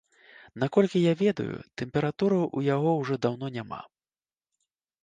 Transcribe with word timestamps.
Наколькі 0.63 1.01
я 1.01 1.13
ведаю, 1.21 1.59
тэмпературы 1.83 2.41
ў 2.41 2.59
яго 2.75 2.89
ўжо 3.05 3.21
даўно 3.29 3.47
няма. 3.61 3.81